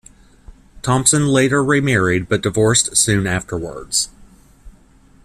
[0.81, 4.09] Thompson later remarried but divorced soon afterwards.